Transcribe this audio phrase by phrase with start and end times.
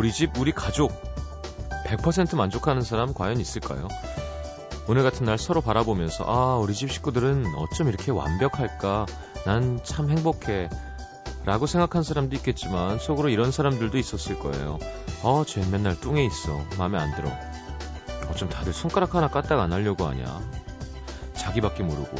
[0.00, 0.90] 우리 집, 우리 가족
[1.84, 3.86] 100% 만족하는 사람 과연 있을까요?
[4.88, 9.04] 오늘 같은 날 서로 바라보면서 아, 우리 집 식구들은 어쩜 이렇게 완벽할까?
[9.44, 10.70] 난 참 행복해.
[11.44, 14.78] 라고 생각한 사람도 있겠지만 속으로 이런 사람들도 있었을 거예요.
[15.22, 16.58] 어, 쟤 맨날 뚱에 있어.
[16.78, 17.30] 마음에 안 들어.
[18.30, 20.40] 어쩜 다들 손가락 하나 까딱 안 하려고 하냐.
[21.34, 22.16] 자기밖에 모르고.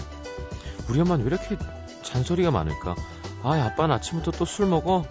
[0.91, 1.57] 우리 엄마는 왜 이렇게
[2.03, 2.95] 잔소리가 많을까?
[3.43, 5.07] 아, 아빠는 아침부터 또 술 먹어?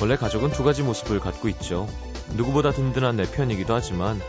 [0.00, 1.86] 원래 가족은 두 가지 모습을 갖고 있죠.
[2.34, 4.20] 누구보다 든든한 내 편이기도 하지만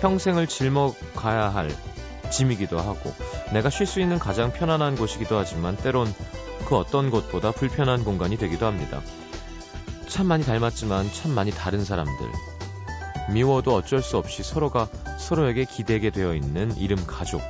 [0.00, 1.70] 평생을 짊어가야 할
[2.30, 3.12] 짐이기도 하고
[3.52, 6.12] 내가 쉴 수 있는 가장 편안한 곳이기도 하지만 때론
[6.66, 9.00] 그 어떤 곳보다 불편한 공간이 되기도 합니다.
[10.06, 12.30] 참 많이 닮았지만 참 많이 다른 사람들.
[13.32, 17.42] 미워도 어쩔 수 없이 서로가 서로에게 기대게 되어 있는 이름 가족.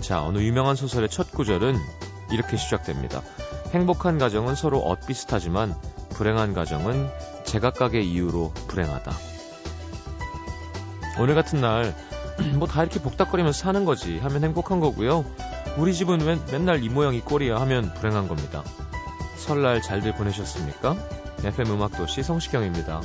[0.00, 1.76] 자, 어느 유명한 소설의 첫 구절은
[2.30, 3.22] 이렇게 시작됩니다.
[3.76, 5.74] 행복한 가정은 서로 엇비슷하지만
[6.10, 7.08] 불행한 가정은
[7.44, 9.12] 제각각의 이유로 불행하다.
[11.20, 11.94] 오늘 같은 날,
[12.56, 15.24] 뭐 다 이렇게 복닥거리면서 사는 거지 하면 행복한 거고요.
[15.76, 18.64] 우리 집은 왜 맨날 이 모양 이 꼴이야 하면 불행한 겁니다.
[19.36, 20.96] 설날 잘들 보내셨습니까?
[21.44, 23.02] FM 음악도시 성시경입니다.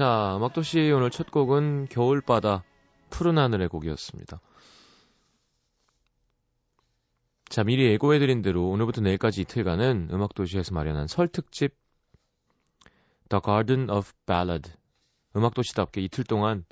[0.00, 2.64] 자, 막도시 오늘 첫 곡은 겨울바다
[3.10, 4.40] 푸른 하늘의 곡이었습니다.
[7.50, 11.76] 자, 미리 예고해드린 대로 오늘부터 내일까지 이틀간은 음악도시에서 마련한 설 특집
[13.28, 14.72] The Garden of Ballad
[15.36, 16.64] 음악도시답게 이틀 동안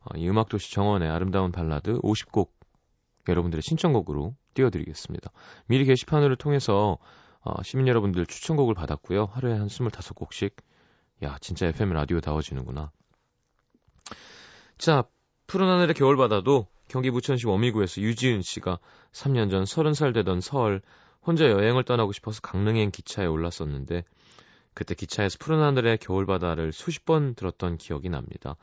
[0.00, 2.50] 어, 이 음악도시 정원의 아름다운 발라드 50곡
[3.28, 5.30] 여러분들의 신청곡으로 띄워드리겠습니다.
[5.66, 6.98] 미리 게시판을 통해서
[7.42, 9.26] 어, 시민 여러분들 추천곡을 받았고요.
[9.26, 10.54] 하루에 한 25곡씩
[11.22, 12.90] 야, 진짜 FM 라디오 다워지는구나.
[14.78, 15.04] 자,
[15.46, 18.78] 푸른 하늘의 겨울바다도 경기 부천시 워미구에서 유지은 씨가
[19.12, 20.82] 3년 전 30살 되던 설
[21.22, 24.04] 혼자 여행을 떠나고 싶어서 강릉행 기차에 올랐었는데
[24.74, 28.56] 그때 기차에서 푸른 하늘의 겨울바다를 수십 번 들었던 기억이 납니다.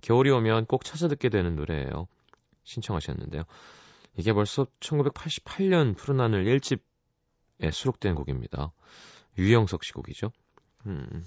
[0.00, 2.08] 겨울이 오면 꼭 찾아 듣게 되는 노래예요.
[2.64, 3.44] 신청하셨는데요.
[4.16, 6.80] 이게 벌써 1988년 푸른 하늘 1집에
[7.72, 8.72] 수록된 곡입니다.
[9.38, 10.32] 유영석 씨 곡이죠.
[10.86, 11.24] 음.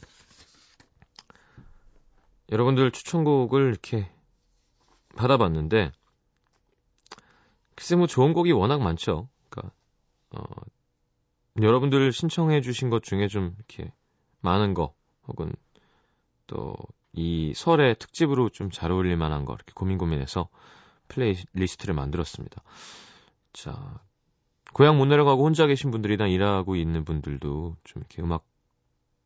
[2.52, 4.10] 여러분들 추천곡을 이렇게
[5.16, 5.92] 받아봤는데
[7.76, 9.28] 글쎄 뭐 좋은 곡이 워낙 많죠.
[9.50, 9.74] 그러니까
[10.32, 10.44] 어,
[11.62, 13.92] 여러분들 신청해 주신 것 중에 좀 이렇게
[14.42, 14.94] 많은 거
[15.28, 15.54] 혹은
[16.48, 16.76] 또
[17.16, 20.50] 이 설의 특집으로 좀 잘 어울릴 만한 거 이렇게 고민 고민해서
[21.08, 22.62] playlist를 만들었습니다.
[23.54, 24.00] 자,
[24.74, 28.44] 고향 못 내려가고 혼자 계신 분들이나 일하고 있는 분들도 좀 이렇게 음악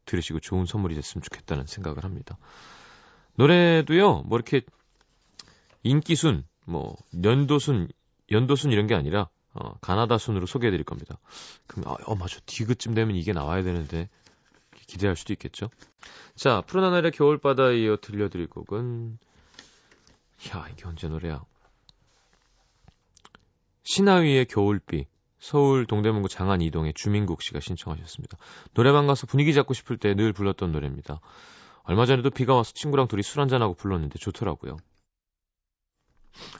[0.06, 2.38] 들으시고 좋은 선물이 됐으면 좋겠다는 생각을 합니다.
[3.40, 4.62] 노래도요, 뭐 이렇게
[5.84, 7.88] 인기순, 뭐 연도순,
[8.30, 11.18] 연도순 이런 게 아니라 어, 가나다 순으로 소개해 드릴 겁니다.
[11.66, 12.40] 그럼 아, 어 맞아.
[12.46, 14.10] 디귿쯤 되면 이게 나와야 되는데
[14.88, 15.70] 기대할 수도 있겠죠.
[16.36, 19.18] 자, 푸른 하늘의 겨울바다에 이어 들려드릴 곡은
[20.50, 21.42] 야, 이게 언제 노래야?
[23.84, 25.06] 신하위의 겨울비
[25.40, 28.38] 서울 동대문구 장안 이동의 주민국 씨가 신청하셨습니다.
[28.74, 31.22] 노래방 가서 분위기 잡고 싶을 때 늘 불렀던 노래입니다.
[31.90, 34.78] 얼마 전에도 비가 와서 친구랑 둘이 술 한잔하고 불렀는데 좋더라고요.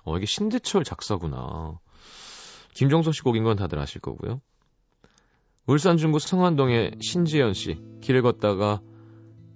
[0.04, 1.80] 어, 이게 신대철 작사구나.
[2.74, 4.42] 김종석 씨 곡인 건 다들 아실 거고요.
[5.68, 7.80] 울산 중구 성안동의 신지연 씨.
[8.02, 8.82] 길을 걷다가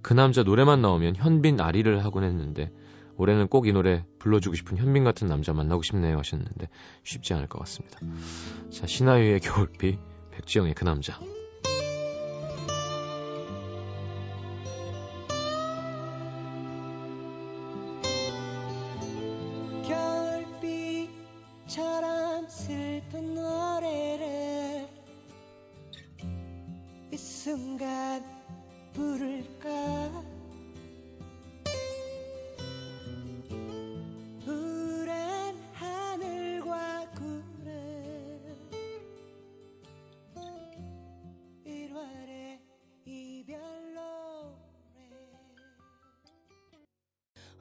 [0.00, 2.70] 그 남자 노래만 나오면 현빈 아리를 하곤 했는데
[3.16, 6.68] 올해는 꼭 이 노래 불러주고 싶은 현빈 같은 남자 만나고 싶네요 하셨는데
[7.02, 7.98] 쉽지 않을 것 같습니다.
[8.70, 9.98] 자, 신하유의 겨울비,
[10.30, 11.18] 백지영의 그 남자.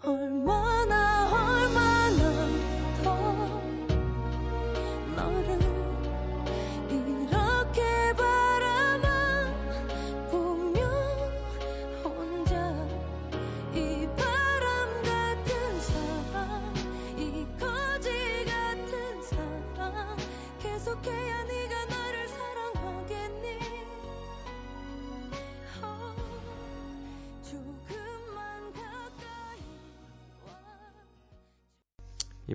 [0.05, 0.43] arms.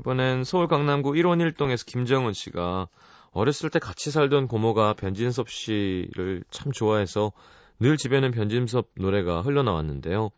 [0.08, 2.88] 이번엔 서울 강남구 1원 1동에서 김정은 씨가
[3.32, 7.32] 어렸을 때 같이 살던 고모가 변진섭 씨를 참 좋아해서
[7.78, 10.30] 늘 집에는 변진섭 노래가 흘러나왔는데요.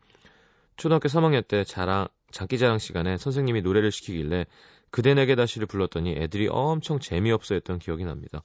[0.77, 4.47] 초등학교 3학년 때 자랑, 장기자랑 시간에 선생님이 노래를 시키길래
[4.91, 8.43] 그대 내게 다시를 불렀더니 애들이 엄청 재미없어 했던 기억이 납니다.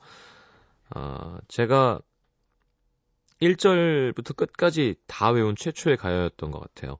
[0.91, 2.01] 아, 제가
[3.41, 6.99] 1절부터 끝까지 다 외운 최초의 가요였던 것 같아요.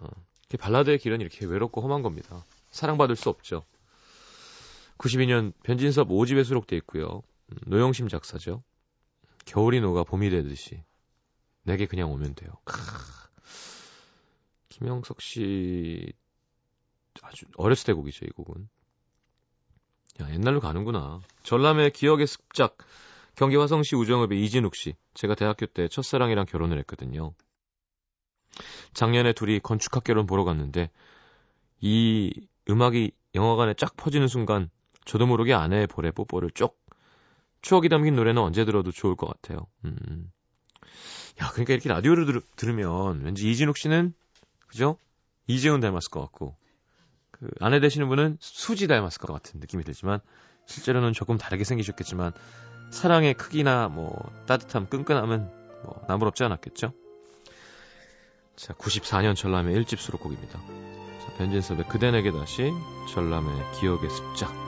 [0.00, 0.08] 어,
[0.60, 2.44] 발라드의 길은 이렇게 외롭고 험한 겁니다.
[2.70, 3.64] 사랑받을 수 없죠.
[4.98, 7.22] 92년 변진섭 5집에 수록돼 있고요.
[7.50, 8.62] 음, 노영심 작사죠.
[9.44, 10.82] 겨울이 녹아 봄이 되듯이
[11.62, 12.50] 내게 그냥 오면 돼요.
[12.64, 12.78] 크.
[14.68, 16.12] 김영석 씨
[17.22, 18.68] 아주 어렸을 때 곡이죠, 이 곡은.
[20.20, 21.20] 야, 옛날로 가는구나.
[21.42, 22.76] 전람의 기억의 습작.
[23.34, 24.94] 경기 화성시 우정읍의 이진욱 씨.
[25.14, 27.34] 제가 대학교 때 첫사랑이랑 결혼을 했거든요.
[28.94, 30.90] 작년에 둘이 건축학개론 보러 갔는데
[31.80, 34.70] 이 음악이 영화관에 쫙 퍼지는 순간
[35.04, 36.78] 저도 모르게 아내의 볼에 뽀뽀를 쪽.
[37.60, 39.66] 추억이 담긴 노래는 언제 들어도 좋을 것 같아요.
[39.84, 40.30] 음.
[41.40, 44.14] 야, 그러니까 이렇게 라디오를 들, 들으면 왠지 이진욱 씨는
[44.66, 44.98] 그죠?
[45.46, 46.56] 이재훈 닮았을 것 같고
[47.30, 50.20] 그 아내 되시는 분은 수지 닮았을 것 같은 느낌이 들지만
[50.66, 52.32] 실제로는 조금 다르게 생기셨겠지만
[52.90, 54.14] 사랑의 크기나 뭐
[54.46, 55.50] 따뜻함, 끈끈함은
[55.84, 56.92] 뭐 나무롭지 않았겠죠?
[58.56, 60.60] 자, 94년 전람의 1집 수록곡입니다.
[61.36, 62.72] 변진섭의 그대 내게 다시
[63.08, 64.67] 전람의 기억의 습작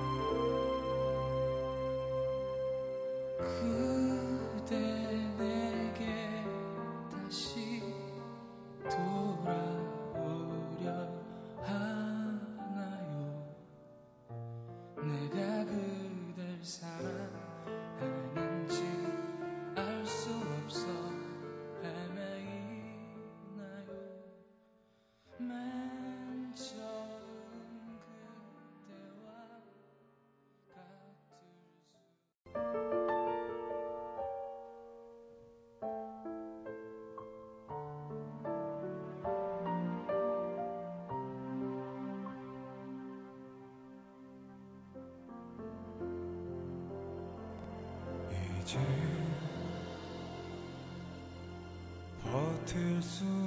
[52.23, 53.40] 버틸 순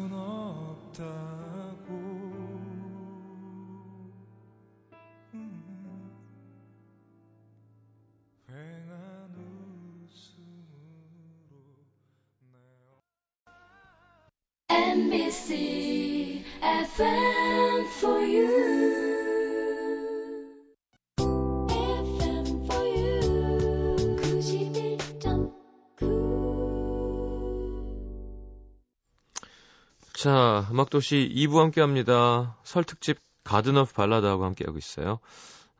[30.23, 32.57] 자, 음악도시 2부 함께 합니다.
[32.63, 35.19] 설 특집 Garden of Ballad하고 함께 하고 있어요.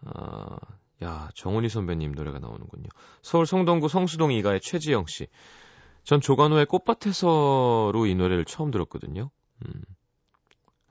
[0.03, 0.57] 아,
[1.01, 2.89] 야, 정훈희 선배님 노래가 나오는군요.
[3.21, 5.27] 서울 성동구 성수동 2가의 최지영 씨.
[6.03, 9.31] 전 조관우의 꽃밭에서로 이 노래를 처음 들었거든요.
[9.65, 9.81] 음.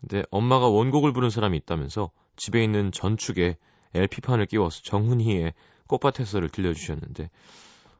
[0.00, 3.59] 근데 엄마가 원곡을 부른 사람이 있다면서 집에 있는 전축에
[3.92, 5.52] LP판을 끼워서 정훈희의
[5.88, 7.28] 꽃밭에서를 들려주셨는데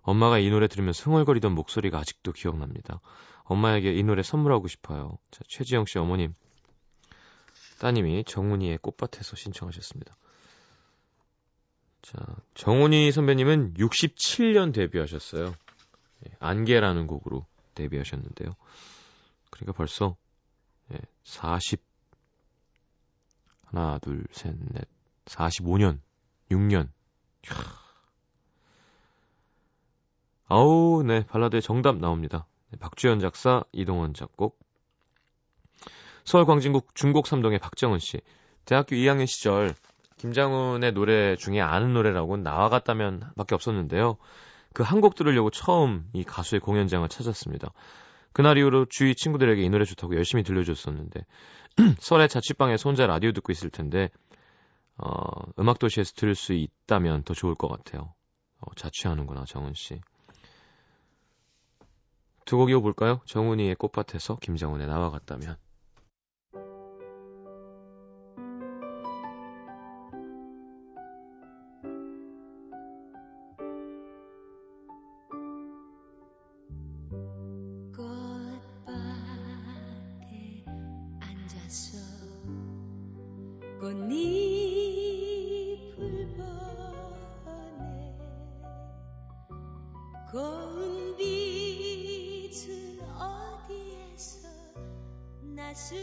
[0.00, 3.02] 엄마가 이 노래 들으면서 흥얼거리던 목소리가 아직도 기억납니다.
[3.44, 5.18] 엄마에게 이 노래 선물하고 싶어요.
[5.30, 6.34] 자, 최지영 씨 어머님.
[7.80, 10.16] 따님이 정훈이의 꽃밭에서 신청하셨습니다.
[12.02, 12.18] 자,
[12.54, 15.54] 정훈이 선배님은 67년 데뷔하셨어요.
[16.26, 18.54] 예, 안개라는 곡으로 데뷔하셨는데요.
[19.50, 20.16] 그러니까 벌써
[20.92, 21.82] 예, 40
[23.72, 24.87] 하나, 둘, 셋, 넷,
[25.25, 25.99] 45년,
[26.50, 26.88] 6년.
[27.42, 27.82] 캬.
[30.46, 32.46] 아우, 네, 발라드의 정답 나옵니다.
[32.73, 34.59] 네, 박주현 작사, 이동원 작곡.
[36.25, 38.21] 서울 광진국 중곡 삼동의 박정은 씨.
[38.64, 39.75] 대학교 2학년 시절
[40.19, 44.17] 김장훈의 노래 중에 아는 노래라고는 나와 같다면 밖에 없었는데요.
[44.73, 47.73] 그 한 곡 들으려고 처음 이 가수의 공연장을 찾았습니다.
[48.33, 51.26] 그날 이후로 주위 친구들에게 이 노래 좋다고 열심히 들려줬었는데
[52.00, 54.09] 설에 자취방에서 혼자 라디오 듣고 있을 텐데
[54.97, 55.11] 어,
[55.59, 58.14] 음악도시에서 들을 수 있다면 더 좋을 것 같아요.
[58.61, 60.00] 어, 자취하는구나 정은 씨.
[62.52, 63.21] 두 곡 이어 볼까요?
[63.25, 65.56] 정훈이의 꽃밭에서 김정훈의 나와 같다면
[95.73, 96.02] 약속도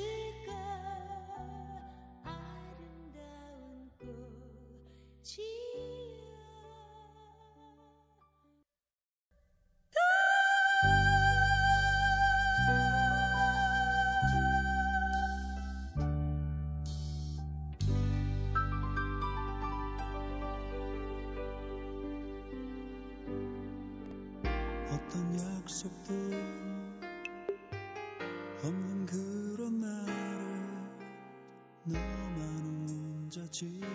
[33.59, 33.85] 집에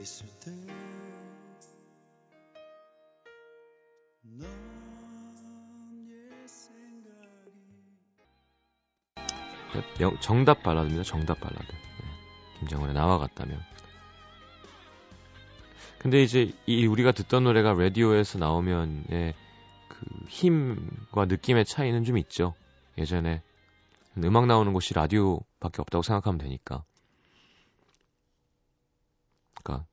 [0.00, 0.50] 있을 때
[10.20, 11.04] 정답 발라드입니다.
[11.04, 11.66] 정답 발라드.
[11.66, 12.58] 네.
[12.58, 13.60] 김정은의 나와 같다면.
[16.00, 19.34] 근데 이제 이 우리가 듣던 노래가 라디오에서 나오면 예,
[19.88, 22.54] 그 힘과 느낌의 차이는 좀 있죠.
[22.96, 23.40] 예전에
[24.16, 26.82] 음악 나오는 곳이 라디오밖에 없다고 생각하면 되니까.
[29.68, 29.86] 그러니까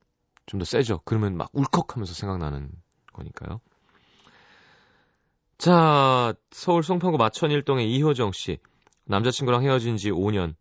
[0.46, 1.00] 좀 더 세죠.
[1.04, 2.70] 그러면 막 울컥하면서 생각나는
[3.12, 3.60] 거니까요.
[5.58, 8.58] 자, 서울 송파구 마천 일동의 이효정 씨.
[9.04, 10.54] 남자친구랑 헤어진 지 5년.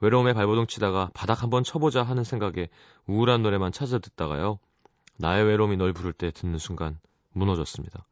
[0.00, 2.68] 외로움에 발버둥 치다가 바닥 한번 쳐보자 하는 생각에
[3.06, 4.58] 우울한 노래만 찾아 듣다가요.
[5.16, 6.98] 나의 외로움이 널 부를 때 듣는 순간
[7.32, 8.04] 무너졌습니다.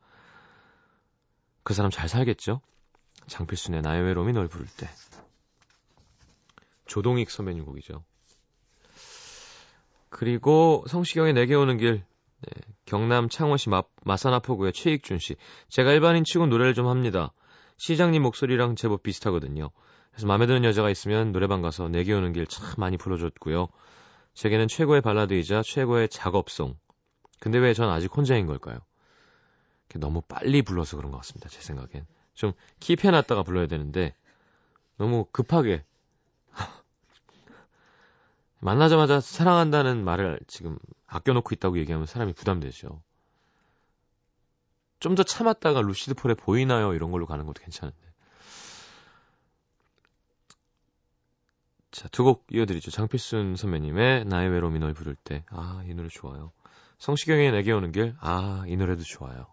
[1.62, 2.62] 그 사람 잘 살겠죠?
[3.26, 4.88] 장필순의 나의 외로움이 널 부를 때.
[6.86, 8.02] 조동익 선배님 곡이죠.
[10.16, 12.04] 그리고 성시경의 내게 오는 길,
[12.40, 15.34] 네, 경남 창원시 마, 마산아포구의 최익준 씨.
[15.68, 17.32] 제가 일반인 치고 노래를 좀 합니다.
[17.78, 19.70] 시장님 목소리랑 제법 비슷하거든요.
[20.12, 23.66] 그래서 마음에 드는 여자가 있으면 노래방 가서 내게 오는 길 참 많이 불러줬고요.
[24.34, 26.76] 제게는 최고의 발라드이자 최고의 작업송.
[27.40, 28.78] 근데 왜 전 아직 혼자인 걸까요?
[29.96, 31.48] 너무 빨리 불러서 그런 것 같습니다.
[31.48, 32.06] 제 생각엔.
[32.34, 34.14] 좀 킵해놨다가 불러야 되는데
[34.96, 35.84] 너무 급하게
[38.64, 43.02] 만나자마자 사랑한다는 말을 지금 아껴놓고 있다고 얘기하면 사람이 부담되죠.
[45.00, 46.94] 좀 더 참았다가 루시드 폴의 보이나요?
[46.94, 47.98] 이런 걸로 가는 것도 괜찮은데.
[51.90, 52.90] 자, 두 곡 이어드리죠.
[52.90, 55.44] 장필순 선배님의 나의 외로움이 널 부를 때.
[55.50, 56.50] 아, 이 노래 좋아요.
[56.98, 58.16] 성시경의 내게 오는 길.
[58.18, 59.46] 아, 이 노래도 좋아요.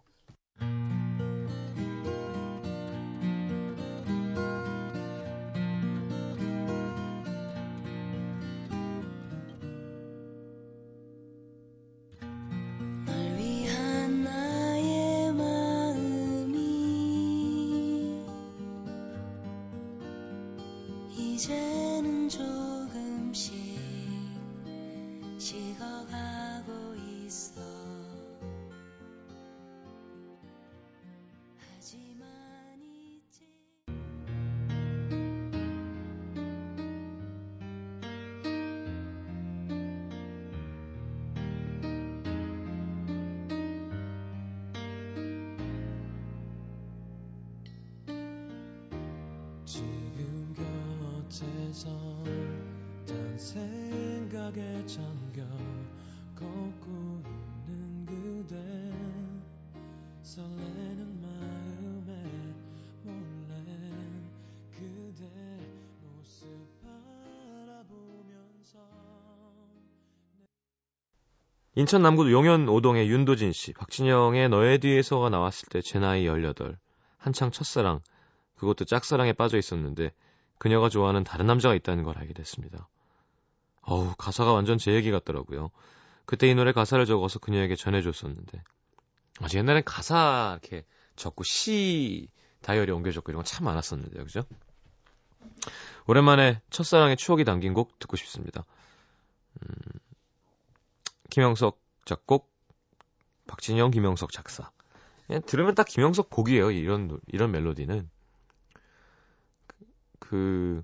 [53.07, 55.41] 단 생각에 잠겨
[56.35, 57.21] 걷고
[57.67, 58.55] 있는 그대
[60.23, 62.23] 설레는 마음에
[63.03, 63.63] 몰래
[64.71, 65.25] 그대
[66.01, 66.47] 모습
[66.81, 68.79] 바라보면서
[71.75, 76.77] 인천 남구 용현 오동의 윤도진 씨, 박진영의 너의 뒤에서가 나왔을 때 제 나이 18.
[77.17, 78.01] 한창 첫사랑,
[78.57, 80.11] 그것도 짝사랑에 빠져 있었는데
[80.61, 82.87] 그녀가 좋아하는 다른 남자가 있다는 걸 알게 됐습니다.
[83.81, 85.71] 어우, 가사가 완전 제 얘기 같더라고요.
[86.25, 88.61] 그때 이 노래 가사를 적어서 그녀에게 전해줬었는데.
[89.39, 92.27] 아주 옛날엔 가사 이렇게 적고 시
[92.61, 94.23] 다이어리 옮겨 적고 이런 거 참 많았었는데요.
[94.23, 94.43] 그죠?
[96.05, 98.63] 오랜만에 첫사랑의 추억이 담긴 곡 듣고 싶습니다.
[99.63, 99.75] 음,
[101.31, 102.53] 김영석 작곡,
[103.47, 104.69] 박진영, 김영석 작사.
[105.25, 106.69] 그냥 들으면 딱 김영석 곡이에요.
[106.69, 108.11] 이런 이런 멜로디는.
[110.21, 110.83] 그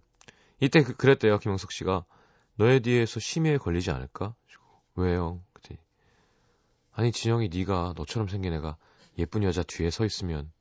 [0.59, 2.03] 이때 그, 그랬대요 김영석 씨가
[2.55, 4.35] 너에 대해서 심의에 걸리지 않을까?
[4.95, 5.41] 왜요?
[5.53, 5.79] 그랬더니
[6.91, 8.75] 아니 진영이 네가 너처럼 생긴 애가
[9.19, 10.51] 예쁜 여자 뒤에 서 있으면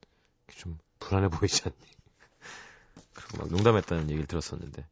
[0.47, 1.75] 좀 불안해 보이지 않니?
[3.13, 4.87] 그리고 막 농담했다는 얘기를 들었었는데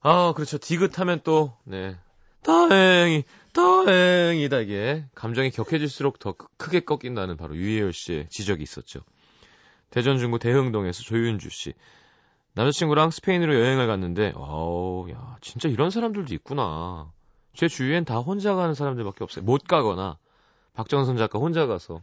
[0.00, 1.98] 아 그렇죠 디귿하면 또 네.
[2.42, 9.00] 다행히 다행이다 이게 감정이 격해질수록 더 크게 꺾인다는 바로 유희열 씨의 지적이 있었죠.
[9.90, 11.74] 대전 중구 대흥동에서 조윤주 씨
[12.54, 17.10] 남자친구랑 스페인으로 여행을 갔는데, 어우, 야, 진짜 이런 사람들도 있구나.
[17.54, 19.44] 제 주위엔 다 혼자 가는 사람들밖에 없어요.
[19.44, 20.18] 못 가거나,
[20.74, 22.02] 박정선 작가 혼자 가서,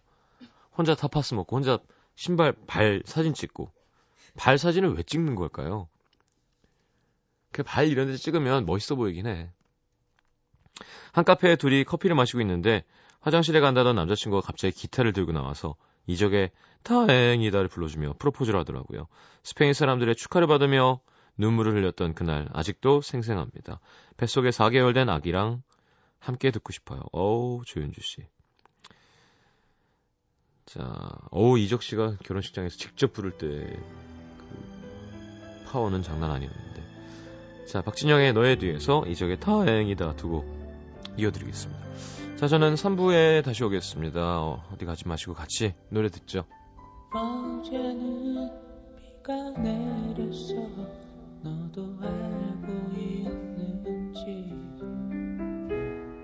[0.75, 1.79] 혼자 타파스 먹고, 혼자
[2.15, 3.71] 신발, 발 사진 찍고,
[4.37, 5.87] 발 사진을 왜 찍는 걸까요?
[7.51, 9.51] 그 발 이런 데 찍으면 멋있어 보이긴 해.
[11.11, 12.83] 한 카페에 둘이 커피를 마시고 있는데,
[13.21, 15.75] 화장실에 간다던 남자친구가 갑자기 기타를 들고 나와서
[16.09, 16.49] 이적의
[16.83, 19.07] 다행이다를 불러주며 프로포즈를 하더라고요.
[19.43, 21.01] 스페인 사람들의 축하를 받으며
[21.37, 23.79] 눈물을 흘렸던 그날 아직도 생생합니다.
[24.17, 25.61] 뱃속에 4개월 된 아기랑
[26.17, 27.01] 함께 듣고 싶어요.
[27.11, 28.25] 어우 조윤주 씨.
[30.65, 33.47] 자, 어우 이적 씨가 결혼식장에서 직접 부를 때
[34.39, 36.83] 그 파워는 장난 아니었는데.
[37.67, 40.59] 자, 박진영의 너의 뒤에서 이적의 다행이다 두 곡
[41.17, 41.81] 이어드리겠습니다.
[42.39, 44.21] 자, 저는 3부에 다시 오겠습니다.
[44.21, 46.45] 어, 어디 가지 마시고 같이 노래 듣죠.
[47.13, 48.49] 어제는
[48.95, 50.53] 비가 내렸어
[51.43, 54.53] 너도 알고 있는지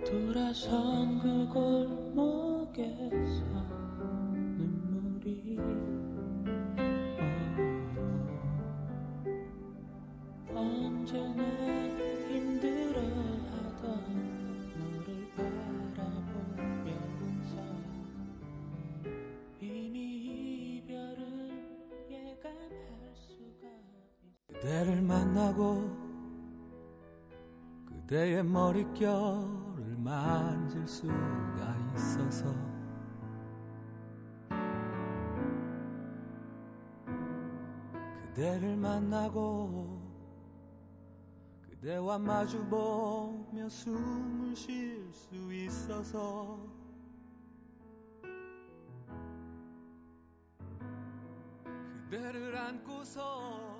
[0.09, 3.43] 돌아선 그 골목에서
[4.55, 5.59] 눈물이
[10.53, 11.94] 어, 언제나
[24.65, 25.95] 그대를 만나고
[27.85, 32.51] 그대의 머릿결을 만질 수가 있어서
[38.33, 40.01] 그대를 만나고
[41.69, 46.57] 그대와 마주보며 숨을 쉴 수 있어서
[52.09, 53.74] 그대를 안고서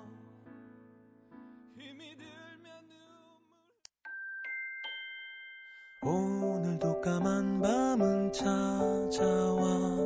[6.08, 10.05] 오늘도 까만 밤은 찾아와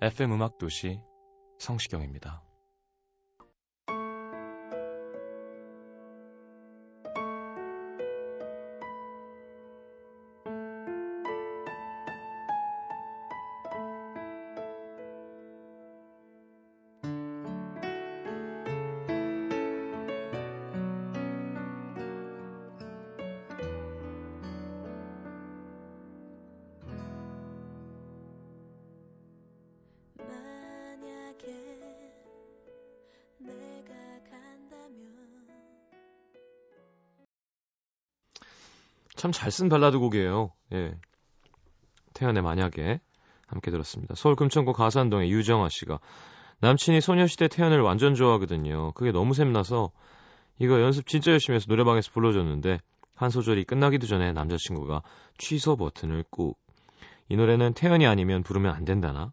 [0.00, 1.00] FM 음악 도시
[1.58, 2.47] 성시경입니다.
[39.28, 40.52] 참 잘 쓴 발라드 곡이에요.
[40.72, 40.94] 예.
[42.14, 43.00] 태연의 만약에
[43.46, 44.14] 함께 들었습니다.
[44.16, 46.00] 서울 금천구 가산동의 유정아 씨가
[46.60, 48.92] 남친이 소녀시대 태연을 완전 좋아하거든요.
[48.92, 49.90] 그게 너무 샘나서
[50.58, 52.80] 이거 연습 진짜 열심히 해서 노래방에서 불러줬는데
[53.14, 55.02] 한 소절이 끝나기도 전에 남자친구가
[55.36, 56.58] 취소 버튼을 꾹.
[57.28, 59.32] 이 노래는 태연이 아니면 부르면 안 된다나?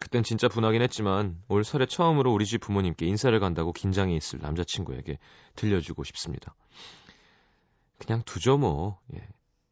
[0.00, 5.18] 그땐 진짜 분하긴 했지만 올 설에 처음으로 우리 집 부모님께 인사를 간다고 긴장이 있을 남자친구에게
[5.56, 6.54] 들려주고 싶습니다.
[7.98, 9.00] 그냥 두죠 뭐.
[9.14, 9.28] 예.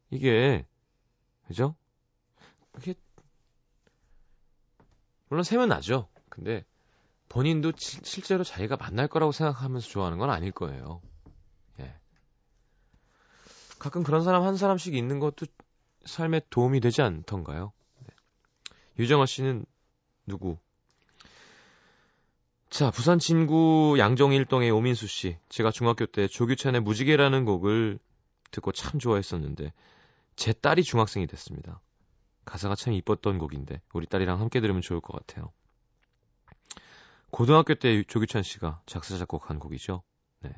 [0.09, 0.65] 이게
[1.47, 1.75] 그죠?
[2.79, 2.95] 이게
[5.27, 6.07] 물론 세면 나죠.
[6.29, 6.65] 근데
[7.29, 11.01] 본인도 치- 실제로 자기가 만날 거라고 생각하면서 좋아하는 건 아닐 거예요.
[11.79, 11.95] 예.
[13.79, 15.45] 가끔 그런 사람 한 사람씩 있는 것도
[16.05, 17.71] 삶에 도움이 되지 않던가요?
[17.99, 18.07] 네.
[18.99, 19.65] 유정아 씨는
[20.27, 20.57] 누구?
[22.69, 25.37] 자, 부산 진구 양정 일동의 오민수 씨.
[25.49, 27.99] 제가 중학교 때 조규찬의 무지개라는 곡을
[28.55, 29.73] 듣고 참 좋아했었는데
[30.35, 31.81] 제 딸이 중학생이 됐습니다.
[32.45, 35.51] 가사가 참 이뻤던 곡인데 우리 딸이랑 함께 들으면 좋을 것 같아요.
[37.31, 40.03] 고등학교 때 조규찬 씨가 작사 작곡한 곡이죠.
[40.41, 40.51] 네.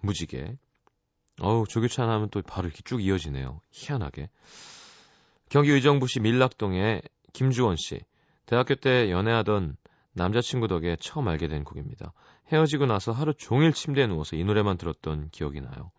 [0.00, 0.56] 무지개.
[1.40, 3.60] 어우, 조규찬 하면 또 바로 이렇게 쭉 이어지네요.
[3.70, 4.30] 희한하게.
[5.50, 8.00] 경기 의정부시 밀락동의 김주원 씨.
[8.46, 9.76] 대학교 때 연애하던
[10.14, 12.12] 남자친구 덕에 처음 알게 된 곡입니다.
[12.50, 15.90] 헤어지고 나서 하루 종일 침대에 누워서 이 노래만 들었던 기억이 나요.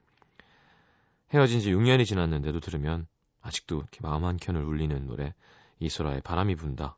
[1.33, 3.07] 헤어진 지 6년이 지났는데도 들으면
[3.41, 5.33] 아직도 이렇게 마음 한켠을 울리는 노래
[5.79, 6.97] 이소라의 바람이 분다.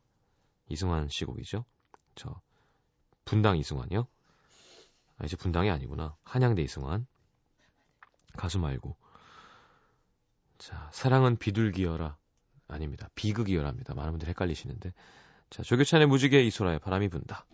[0.68, 1.64] 이승환 씨 곡이죠.
[2.14, 2.40] 저
[3.24, 4.06] 분당 이승환이요?
[5.18, 6.16] 아, 이제 분당이 아니구나.
[6.22, 7.06] 한양대 이승환.
[8.36, 8.96] 가수 말고.
[10.58, 12.16] 자, 사랑은 비둘기여라.
[12.68, 13.08] 아닙니다.
[13.14, 13.94] 비극이여라입니다.
[13.94, 14.92] 많은 분들 헷갈리시는데.
[15.48, 17.46] 자, 조교찬의 무지개 이소라의 바람이 분다.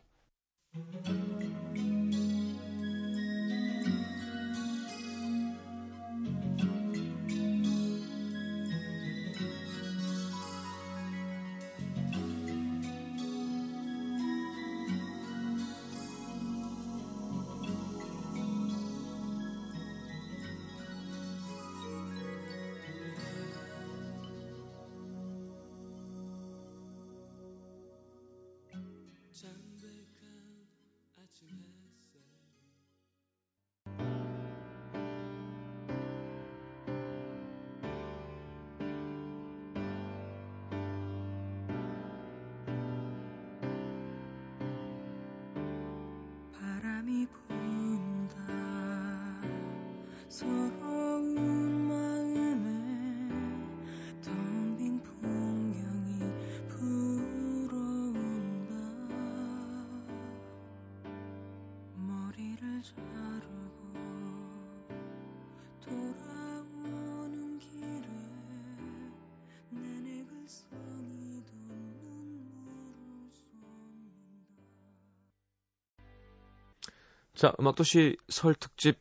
[77.43, 79.01] 자, 음악도시 설 특집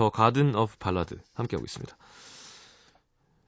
[0.00, 1.94] The Garden of Ballad 함께하고 있습니다.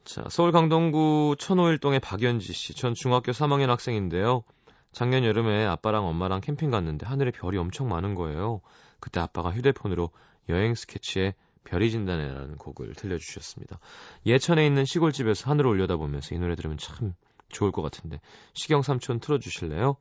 [0.05, 2.75] 자, 서울 강동구 천호일동의 박연지 씨.
[2.75, 4.45] 전 중학교 3학년 학생인데요.
[4.93, 8.61] 작년 여름에 아빠랑 엄마랑 캠핑 갔는데 하늘에 별이 엄청 많은 거예요.
[9.01, 10.11] 그때 아빠가 휴대폰으로
[10.51, 11.35] 여행스케치의
[11.65, 13.79] 별이 진다네라는 곡을 들려주셨습니다.
[14.27, 17.15] 예천에 있는 시골집에서 하늘을 올려다보면서 이 노래 들으면 참
[17.49, 18.21] 좋을 것 같은데
[18.53, 19.97] 시경 삼촌 틀어주실래요?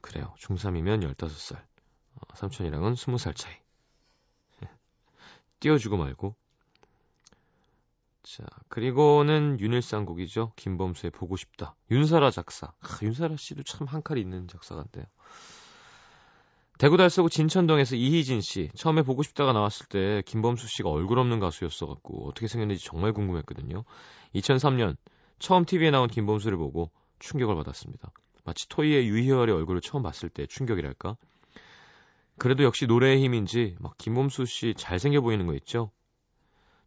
[0.00, 0.34] 그래요.
[0.40, 1.58] 중3이면 15살.
[1.58, 3.63] 어, 삼촌이랑은 20살 차이.
[5.64, 6.36] 띄워주고 말고.
[8.22, 10.52] 자, 그리고는 윤일상 곡이죠.
[10.56, 11.74] 김범수의 보고 싶다.
[11.90, 12.66] 윤사라 작사.
[12.66, 15.06] 아, 윤사라 씨도 참 한 칼이 있는 작사가인데요.
[16.76, 18.68] 대구 달서구 진천동에서 이희진 씨.
[18.74, 23.84] 처음에 보고 싶다가 나왔을 때 김범수 씨가 얼굴 없는 가수였어갖고 어떻게 생겼는지 정말 궁금했거든요.
[24.34, 24.96] 2003년
[25.38, 28.10] 처음 TV에 나온 김범수를 보고 충격을 받았습니다.
[28.44, 31.16] 마치 토이의 유희열의 얼굴을 처음 봤을 때 충격이랄까?
[32.38, 35.90] 그래도 역시 노래의 힘인지 막 김범수 씨 잘생겨 보이는 거 있죠?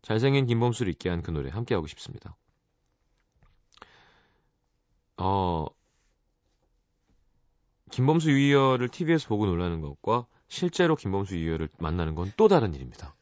[0.02, 2.36] 잘생긴 김범수를 있게 한 그 노래 함께 하고 싶습니다.
[5.18, 5.66] 어
[7.92, 13.16] 김범수 유희열을 TV에서 보고 놀라는 것과 실제로 김범수 유희열을 만나는 건 또 다른 일입니다.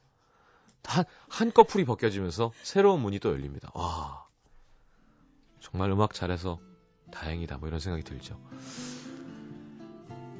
[0.83, 3.71] 한, 한꺼풀이 벗겨지면서 새로운 문이 또 열립니다.
[3.73, 4.27] 와
[5.59, 6.59] 정말 음악 잘해서
[7.11, 8.39] 다행이다 뭐 이런 생각이 들죠.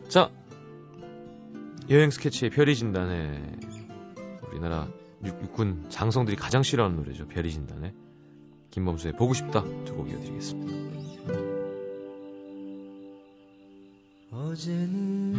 [0.10, 0.32] 자
[1.90, 3.40] 여행 스케치의 별이 진단에
[4.50, 4.88] 우리나라
[5.24, 7.28] 육, 육군 장성들이 가장 싫어하는 노래죠.
[7.28, 7.94] 별이 진단에
[8.72, 10.74] 김범수의 보고 싶다 두 곡 이어드리겠습니다.
[14.32, 15.36] 어제는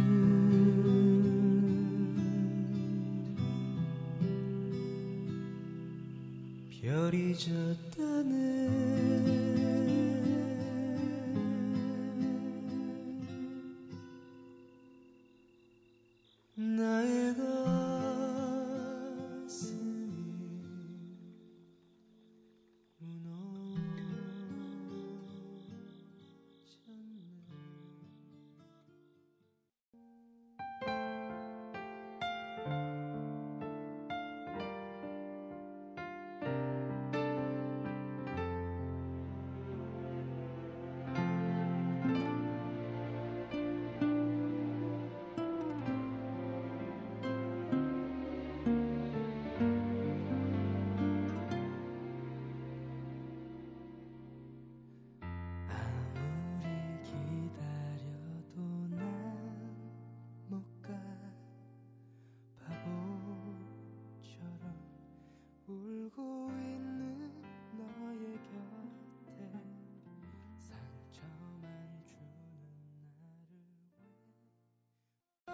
[6.81, 8.76] 별이 졌다네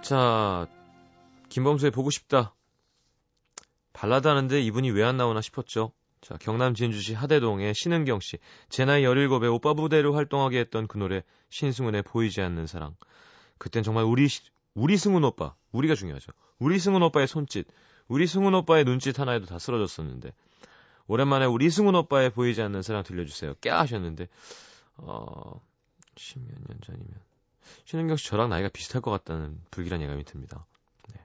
[0.03, 0.67] 자
[1.49, 2.53] 김범수의 보고 싶다
[3.93, 5.91] 발라드 하는데 이분이 왜 안 나오나 싶었죠.
[6.21, 8.37] 자 경남 진주시 하대동의 신은경 씨.
[8.69, 12.95] 제 나이 17에 오빠 부대로 활동하게 했던 그 노래 신승훈의 보이지 않는 사랑.
[13.59, 14.41] 그땐 정말 우리 시-
[14.73, 16.31] 우리 승훈 오빠, 우리가 중요하죠.
[16.59, 17.67] 우리 승훈 오빠의 손짓,
[18.07, 20.33] 우리 승훈 오빠의 눈짓 하나에도 다 쓰러졌었는데
[21.07, 23.53] 오랜만에 우리 승훈 오빠의 보이지 않는 사랑 들려주세요.
[23.61, 24.27] 깨 하셨는데
[24.97, 25.61] 어
[26.17, 27.07] 십몇 년 전이면
[27.85, 30.65] 신은경 씨 저랑 나이가 비슷할 것 같다는 불길한 예감이 듭니다.
[31.13, 31.21] 네.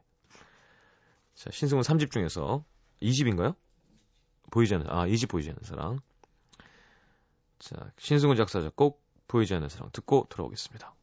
[1.35, 2.64] 자 신승훈 3집 중에서
[3.03, 3.55] 2집인가요?
[4.51, 6.01] 보이지 않는 아 2집 보이지 않는 사랑.
[7.59, 10.94] 자 신승훈 작사 작곡 보이지 않는 사랑 듣고 돌아오겠습니다.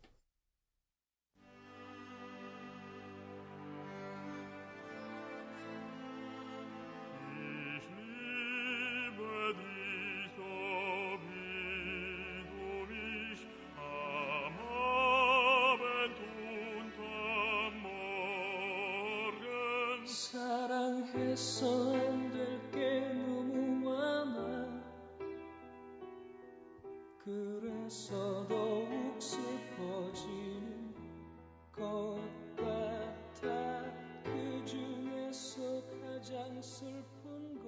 [36.65, 37.60] 슬픈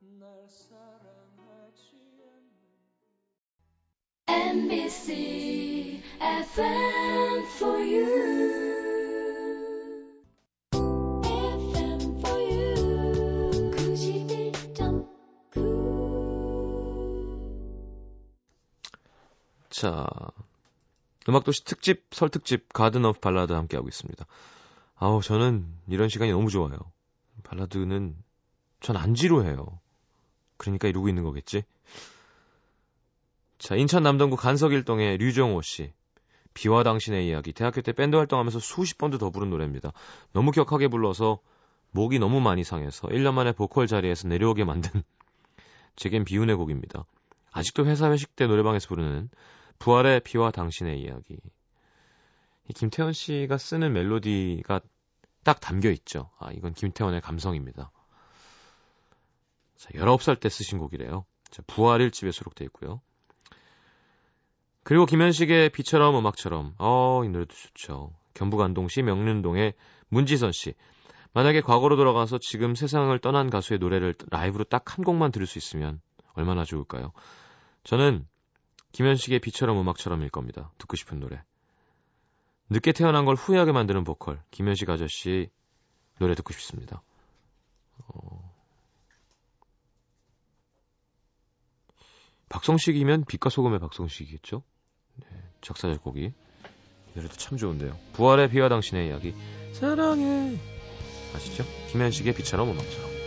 [0.00, 1.98] 건날 사랑하지
[4.26, 8.06] 않는 NBC FM for you.
[11.22, 12.74] FM for you.
[13.72, 15.06] 91.9.
[19.68, 20.08] 자,
[21.28, 24.24] 음악도시 특집, 설 특집, 가든 오브 발라드 함께하고 있습니다.
[25.00, 26.76] 아우, 저는 이런 시간이 너무 좋아요.
[27.42, 28.14] 발라드는
[28.80, 29.80] 전 안 지루해요.
[30.58, 31.62] 그러니까 이러고 있는 거겠지?
[33.58, 35.92] 자, 인천 남동구 간석일동의 류정호 씨.
[36.52, 37.54] 비와 당신의 이야기.
[37.54, 39.92] 대학교 때 밴드 활동하면서 수십 번도 더 부른 노래입니다.
[40.32, 41.38] 너무 격하게 불러서
[41.92, 45.02] 목이 너무 많이 상해서 1년 만에 보컬 자리에서 내려오게 만든
[45.96, 47.06] 제겐 비운의 곡입니다.
[47.52, 49.30] 아직도 회사 회식 때 노래방에서 부르는
[49.78, 51.38] 부활의 비와 당신의 이야기.
[52.68, 54.80] 이 김태원 씨가 쓰는 멜로디가
[55.44, 56.30] 딱 담겨 있죠.
[56.38, 57.90] 아, 이건 김태원의 감성입니다.
[59.76, 61.24] 자, 19살 때 쓰신 곡이래요.
[61.50, 63.00] 자, 부활 1집에 수록되어 있고요.
[64.82, 66.74] 그리고 김현식의 비처럼 음악처럼.
[66.78, 68.12] 어, 이 노래도 좋죠.
[68.34, 69.74] 경북 안동시 명륜동의
[70.08, 70.74] 문지선 씨.
[71.32, 76.00] 만약에 과거로 돌아가서 지금 세상을 떠난 가수의 노래를 라이브로 딱 한 곡만 들을 수 있으면
[76.34, 77.12] 얼마나 좋을까요?
[77.84, 78.26] 저는
[78.92, 80.72] 김현식의 비처럼 음악처럼일 겁니다.
[80.78, 81.42] 듣고 싶은 노래.
[82.70, 85.50] 늦게 태어난 걸 후회하게 만드는 보컬 김현식 아저씨
[86.18, 87.02] 노래 듣고 싶습니다.
[88.08, 88.54] 어...
[92.48, 94.62] 박성식이면 빛과 소금의 박성식이겠죠?
[95.16, 95.26] 네,
[95.60, 96.32] 작사 작곡이 이
[97.14, 97.96] 노래도 참 좋은데요.
[98.12, 99.34] 부활의 비와 당신의 이야기
[99.72, 100.56] 사랑해
[101.34, 101.64] 아시죠?
[101.90, 103.19] 김현식의 비처럼 음악처럼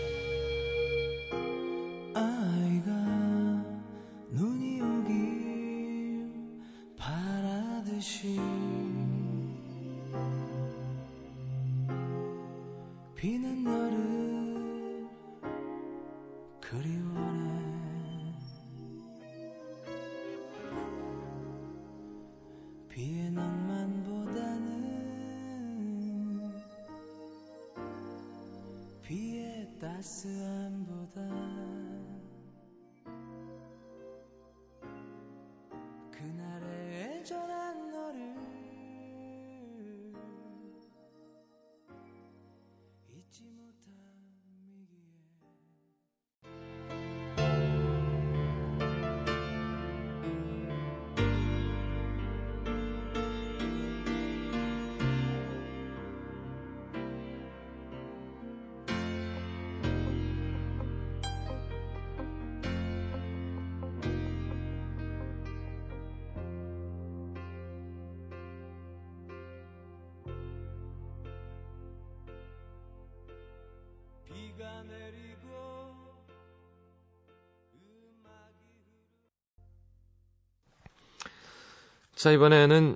[82.23, 82.95] 자, 이번에는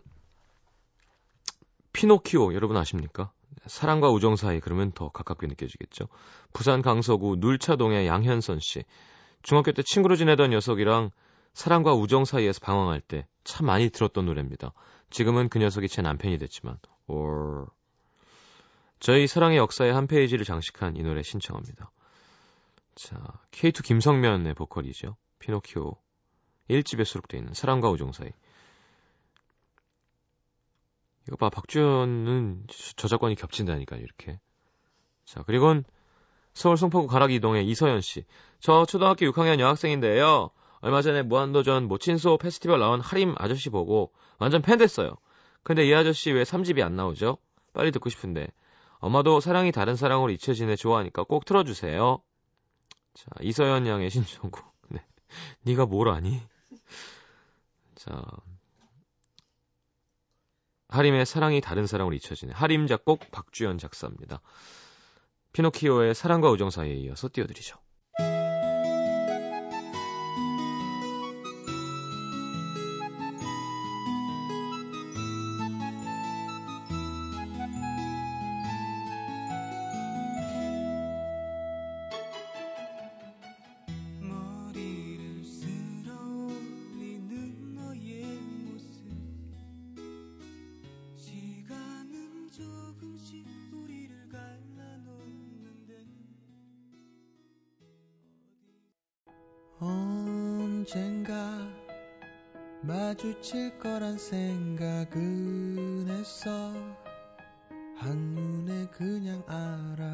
[1.91, 3.33] 피노키오 여러분 아십니까?
[3.65, 6.07] 사랑과 우정 사이 그러면 더 가깝게 느껴지겠죠.
[6.53, 8.85] 부산 강서구 눌차동의 양현선 씨.
[9.41, 11.11] 중학교 때 친구로 지내던 녀석이랑
[11.53, 14.71] 사랑과 우정 사이에서 방황할 때 참 많이 들었던 노래입니다.
[15.09, 17.65] 지금은 그 녀석이 제 남편이 됐지만 올
[19.01, 21.91] 저희 사랑의 역사의 한 페이지를 장식한 이 노래 신청합니다.
[22.95, 23.17] 자,
[23.51, 25.15] K2 김성면의 보컬이죠.
[25.39, 25.95] 피노키오
[26.69, 28.31] 1집에 수록되어 있는 사랑과 우정 사이.
[31.27, 34.39] 이거 봐, 박주현은 저작권이 겹친다니까, 이렇게.
[35.25, 35.83] 자, 그리고는
[36.53, 38.25] 서울 송파구 가락이 이동의 이서연 씨.
[38.59, 40.49] 저 초등학교 6학년 여학생인데요.
[40.79, 45.11] 얼마 전에 무한도전 모친소 페스티벌 나온 하림 아저씨 보고 완전 팬 됐어요.
[45.63, 47.37] 근데 이 아저씨 왜 3집이 안 나오죠?
[47.73, 48.47] 빨리 듣고 싶은데.
[48.99, 52.21] 엄마도 사랑이 다른 사랑으로 잊혀지네 좋아하니까 꼭 틀어주세요.
[53.13, 54.65] 자, 이서연 양의 신청곡.
[54.89, 55.05] 네.
[55.63, 56.41] 네가 뭘 아니?
[57.95, 58.23] 자,
[60.89, 62.53] 하림의 사랑이 다른 사랑으로 잊혀지네.
[62.53, 64.41] 하림 작곡 박주연 작사입니다.
[65.53, 67.77] 피노키오의 사랑과 우정 사이에 이어서 띄워드리죠.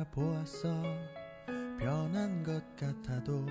[0.04, 0.84] 알아보았어.
[1.80, 3.46] 변한 것 같아도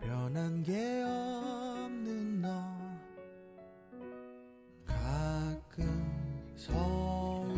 [0.00, 2.48] 변한 게 없는 너.
[4.86, 7.56] 가끔 서운하니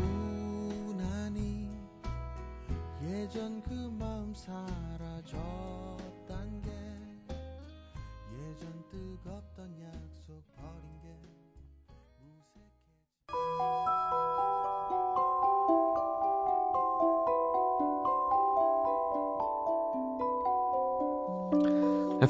[3.03, 5.31] 예전 그 마음 사라졌단
[6.61, 6.71] 게
[8.33, 11.07] 예전 뜨겁던 약속 버린 게
[12.17, 13.90] 무색해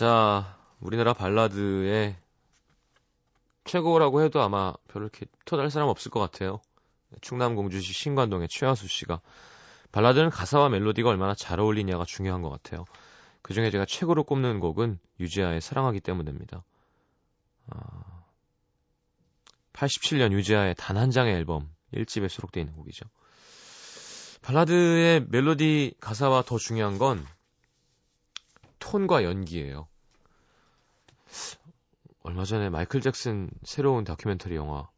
[0.00, 2.16] 자, 우리나라 발라드의
[3.64, 6.62] 최고라고 해도 아마 별로 이렇게 토달 사람 없을 것 같아요.
[7.20, 9.20] 충남 공주시 신관동의 최하수 씨가
[9.92, 12.86] 발라드는 가사와 멜로디가 얼마나 잘 어울리냐가 중요한 것 같아요.
[13.42, 16.64] 그 중에 제가 최고로 꼽는 곡은 유지아의 사랑하기 때문입니다.
[17.68, 18.22] 아,
[19.74, 23.04] 87년 유지아의 단 한 장의 앨범 1집에 수록되어 있는 곡이죠.
[24.40, 27.22] 발라드의 멜로디 가사와 더 중요한 건
[28.80, 29.89] 톤과 연기예요.
[32.22, 34.88] 얼마 전에 마이클 잭슨 새로운 다큐멘터리 영화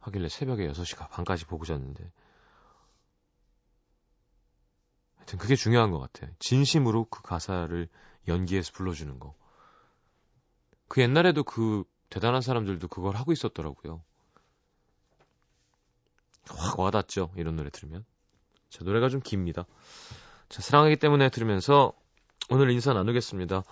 [0.00, 2.10] 하길래 새벽에 6시 반까지 보고 잤는데
[5.16, 6.30] 하여튼 그게 중요한 것 같아요.
[6.38, 7.88] 진심으로 그 가사를
[8.28, 9.34] 연기해서 불러주는 거.
[10.88, 14.02] 그 옛날에도 그 대단한 사람들도 그걸 하고 있었더라고요.
[16.48, 17.30] 확 와닿죠.
[17.36, 18.06] 이런 노래 들으면.
[18.70, 19.66] 자, 노래가 좀 깁니다.
[20.48, 21.92] 자, 사랑하기 때문에 들으면서
[22.48, 23.64] 오늘 인사 나누겠습니다.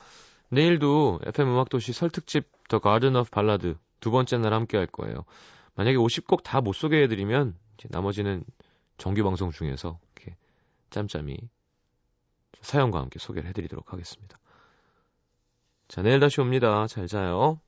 [0.49, 5.25] 내일도 FM 음악도시 설 특집 The Garden of Ballad 두 번째 날 함께 할 거예요.
[5.75, 7.57] 만약에 50곡 다 못 소개해드리면
[7.91, 8.45] 나머지는
[8.99, 10.37] 정규 방송 중에서 이렇게
[10.91, 11.37] 짬짬이
[12.61, 14.39] 사연과 함께 소개를 해드리도록 하겠습니다.
[15.89, 16.87] 자, 내일 다시 옵니다.
[16.87, 17.61] 잘 자요.